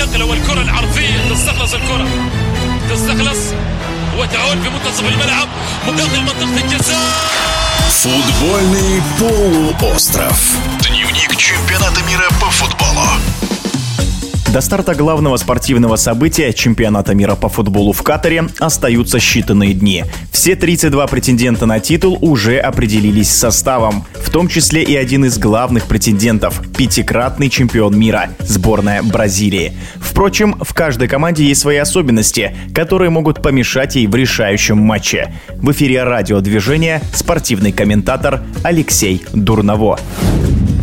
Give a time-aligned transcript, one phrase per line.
[0.00, 2.08] النقله والكره العرضيه تستخلص الكره
[2.90, 3.38] تستخلص
[4.18, 5.48] وتعود في منتصف الملعب
[5.86, 7.36] مقابل منطقه الجزاء
[8.06, 10.38] Футбольный полуостров.
[10.80, 13.06] Дневник чемпионата мира по футболу.
[14.52, 20.04] До старта главного спортивного события чемпионата мира по футболу в Катаре остаются считанные дни.
[20.30, 25.87] Все 32 претендента на титул уже определились составом, в том числе и один из главных
[25.87, 29.73] претендентов– пятикратный чемпион мира– сборная Бразилии.
[29.97, 35.33] Впрочем, в каждой команде есть свои особенности, которые могут помешать ей в решающем матче.
[35.55, 39.99] В эфире радиодвижения спортивный комментатор Алексей Дурново.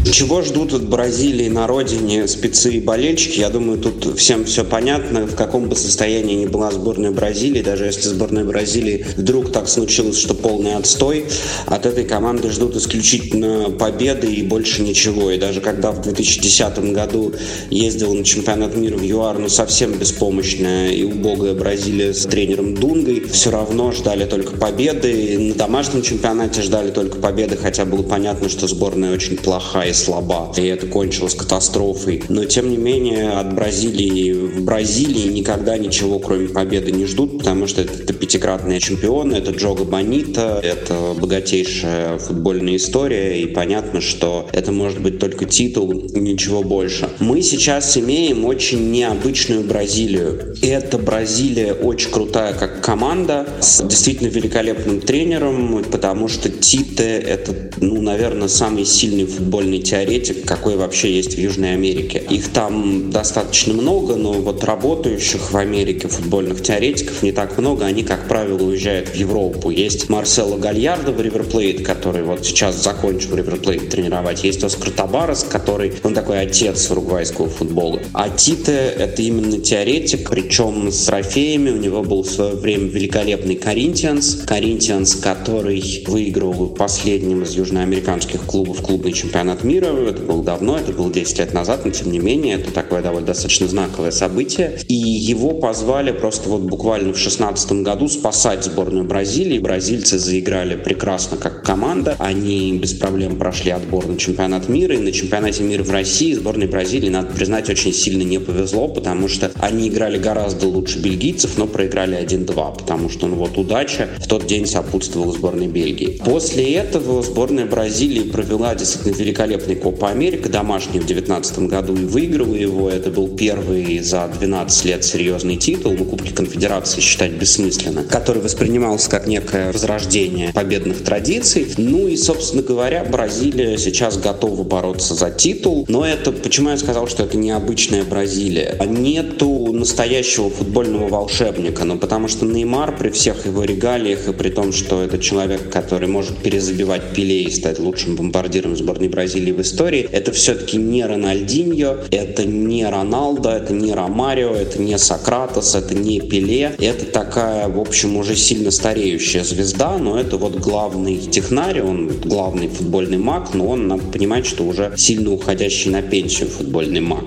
[0.04, 3.40] Чего ждут от Бразилии на родине спецы и болельщики?
[3.40, 7.84] Я думаю, тут всем все понятно, в каком бы состоянии ни была сборная Бразилии, даже
[7.84, 11.26] если сборная Бразилии вдруг так случилось, что полный отстой,
[11.66, 15.30] от этой команды ждут исключительно победы и больше ничего.
[15.30, 17.34] И даже когда в 2010 году
[17.70, 23.20] ездил на чемпионат мира в ЮАР, ну совсем беспомощная и убогая Бразилия с тренером Дунгой,
[23.30, 25.38] все равно ждали только победы.
[25.38, 30.62] На домашнем чемпионате ждали только победы, хотя было понятно, что сборная очень плохая слаба, и
[30.66, 32.22] это кончилось катастрофой.
[32.28, 37.66] Но, тем не менее, от Бразилии в Бразилии никогда ничего, кроме победы, не ждут, потому
[37.66, 44.48] что это, это пятикратные чемпионы, это Джога Бонита, это богатейшая футбольная история, и понятно, что
[44.52, 47.08] это может быть только титул, ничего больше.
[47.20, 50.54] Мы сейчас имеем очень необычную Бразилию.
[50.62, 58.00] Это Бразилия очень крутая как команда, с действительно великолепным тренером, потому что Тите это, ну,
[58.00, 62.22] наверное, самый сильный футбольный теоретик, какой вообще есть в Южной Америке.
[62.30, 67.84] Их там достаточно много, но вот работающих в Америке футбольных теоретиков не так много.
[67.84, 69.70] Они, как правило, уезжают в Европу.
[69.70, 74.44] Есть Марсело Гальярдо в Риверплейт, который вот сейчас закончил Риверплейт тренировать.
[74.44, 78.00] Есть Оскар Табарес, который, он такой отец уругвайского футбола.
[78.12, 81.70] А Тите— это именно теоретик, причем с трофеями.
[81.70, 84.42] У него был в свое время великолепный Коринтианс.
[84.46, 89.86] Коринтианс, который выиграл последним из южноамериканских клубов клубный чемпионат мира.
[89.86, 93.26] Это было давно, это было 10 лет назад, но тем не менее это такое довольно
[93.26, 94.78] достаточно знаковое событие.
[94.88, 99.58] И его позвали просто вот буквально в 16 году спасать сборную Бразилии.
[99.58, 102.16] Бразильцы заиграли прекрасно как команда.
[102.18, 104.94] Они без проблем прошли отбор на чемпионат мира.
[104.94, 109.28] И на чемпионате мира в России сборной Бразилии, надо признать, очень сильно не повезло, потому
[109.28, 114.26] что они играли гораздо лучше бельгийцев, но проиграли 1-2, потому что ну вот удача в
[114.26, 116.18] тот день сопутствовала сборной Бельгии.
[116.24, 119.14] После этого сборная Бразилии провела действительно
[119.58, 122.88] великолепный Копа Америка, домашний в 2019 году и выиграл его.
[122.90, 129.10] Это был первый за 12 лет серьезный титул, ну, Кубки Конфедерации считать бессмысленно, который воспринимался
[129.10, 131.66] как некое возрождение победных традиций.
[131.76, 137.08] Ну и, собственно говоря, Бразилия сейчас готова бороться за титул, но это, почему я сказал,
[137.08, 138.76] что это необычная Бразилия?
[138.86, 144.72] Нету настоящего футбольного волшебника, ну потому что Неймар при всех его регалиях и при том,
[144.72, 150.08] что это человек, который может перезабивать Пеле и стать лучшим бомбардиром сборной Бразилии в истории,
[150.10, 156.20] это все-таки не Рональдиньо, это не Роналдо, это не Ромарио, это не Сократос, это не
[156.20, 156.74] Пеле.
[156.78, 162.68] Это такая, в общем, уже сильно стареющая звезда, но это вот главный технарь, он главный
[162.68, 167.24] футбольный маг, но он, надо понимать, что уже сильно уходящий на пенсию футбольный маг.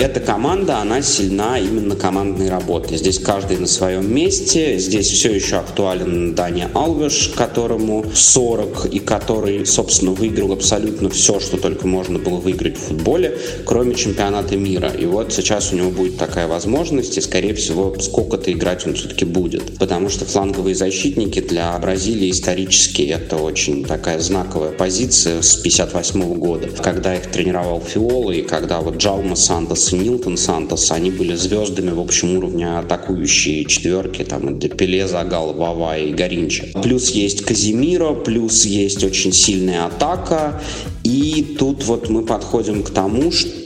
[0.00, 2.96] Эта команда, она сильна именно командной работой.
[2.96, 4.78] Здесь каждый на своем месте.
[4.78, 11.58] Здесь все еще актуален Дани Алвеш, которому 40 и который, собственно, выиграл абсолютно все, что
[11.58, 14.88] только можно было выиграть в футболе, кроме чемпионата мира.
[14.88, 17.94] И вот сейчас у него будет такая возможность, и, скорее всего,
[18.50, 19.78] сколько-то играть он все-таки будет.
[19.78, 26.68] Потому что фланговые защитники для Бразилии исторически это очень такая знаковая позиция с 58 года,
[26.82, 31.90] когда их тренировал Фиола и когда вот Джалма Сантос и Нилтон Сантос, они были звездами,
[31.90, 36.66] в общем, уровня атакующие четверки, там, Депеле, Загал, Вава и Горинча.
[36.82, 40.60] Плюс есть Казимиро, плюс есть очень сильная атака,
[41.02, 43.59] и тут вот мы подходим к тому, что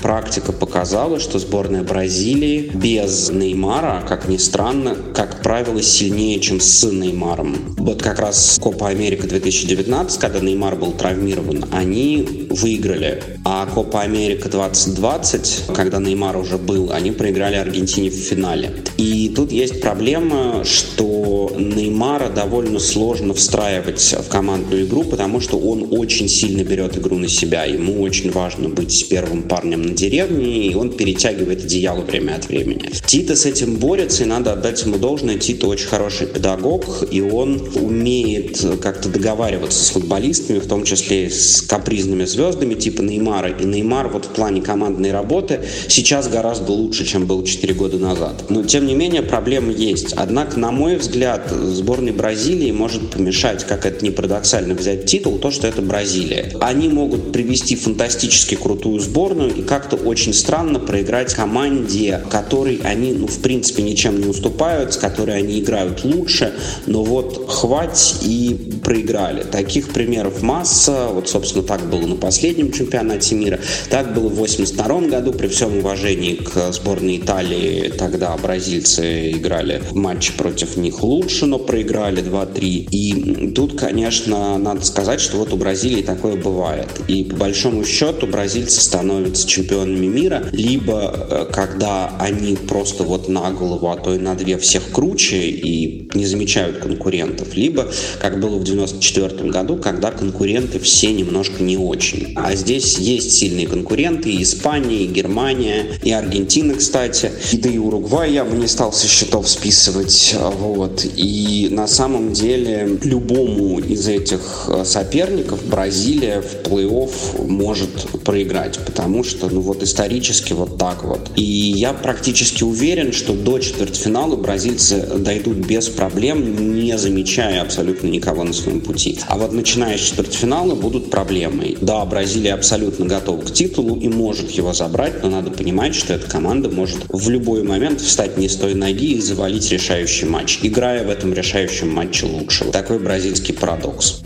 [0.00, 6.84] практика показала, что сборная Бразилии без Неймара, как ни странно, как правило, сильнее, чем с
[6.84, 7.74] Неймаром.
[7.78, 13.22] Вот как раз Копа Америка 2019, когда Неймар был травмирован, они выиграли.
[13.44, 18.72] А Копа Америка 2020, когда Неймар уже был, они проиграли Аргентине в финале.
[18.96, 25.88] И тут есть проблема, что Неймара довольно сложно встраивать в командную игру, потому что он
[25.90, 27.64] очень сильно берет игру на себя.
[27.64, 32.90] Ему очень важно быть первым парнем на деревне, и он перетягивает одеяло время от времени.
[33.06, 35.38] Тита с этим борется, и надо отдать ему должное.
[35.38, 41.62] Тита очень хороший педагог, и он умеет как-то договариваться с футболистами, в том числе с
[41.62, 43.50] капризными звездами типа Неймара.
[43.50, 48.44] И Неймар вот в плане командной работы сейчас гораздо лучше, чем был 4 года назад.
[48.48, 50.12] Но, тем не менее, проблемы есть.
[50.14, 55.50] Однако, на мой взгляд, сборной Бразилии может помешать, как это не парадоксально, взять титул, то,
[55.50, 56.52] что это Бразилия.
[56.60, 63.26] Они могут привести фантастически крутую сборную и как-то очень странно проиграть команде, которой они, ну,
[63.26, 66.54] в принципе, ничем не уступают, с которой они играют лучше,
[66.86, 69.42] но вот хватит и проиграли.
[69.42, 71.08] Таких примеров масса.
[71.12, 73.58] Вот, собственно, так было на последнем чемпионате мира.
[73.90, 77.92] Так было в 82 году, при всем уважении к сборной Италии.
[77.96, 82.88] Тогда бразильцы играли в матче против них лучше, но проиграли 2-3.
[82.90, 86.88] И тут, конечно, надо сказать, что вот у Бразилии такое бывает.
[87.08, 93.50] И по большому счету бразильцы становятся чемпионами мира, либо э, когда они просто вот на
[93.50, 97.88] голову, а то и на две всех круче и не замечают конкурентов, либо,
[98.20, 102.32] как было в 94 году, когда конкуренты все немножко не очень.
[102.36, 107.78] А здесь есть сильные конкуренты, и Испания, и Германия, и Аргентина, кстати, и да и
[107.78, 111.04] Уругвай я бы не стал со счетов списывать, вот.
[111.16, 117.90] И на самом деле любому из этих э, соперников Бразилия в плей-офф может
[118.24, 121.30] проиграть, потому что, ну вот исторически вот так вот.
[121.36, 128.44] И я практически уверен, что до четвертьфинала бразильцы дойдут без проблем, не замечая абсолютно никого
[128.44, 129.18] на своем пути.
[129.28, 131.76] А вот начиная с четвертьфинала будут проблемы.
[131.80, 136.28] Да, Бразилия абсолютно готова к титулу и может его забрать, но надо понимать, что эта
[136.28, 141.04] команда может в любой момент встать не с той ноги и завалить решающий матч, играя
[141.04, 142.64] в этом решающем матче лучше.
[142.66, 144.22] Такой бразильский парадокс.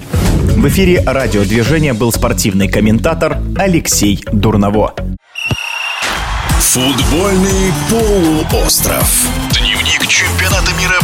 [0.56, 4.94] В эфире радиодвижения был спортивный комментатор Алексей Дурново.
[6.58, 9.26] Футбольный полуостров.
[9.52, 10.98] Дневник чемпионата мира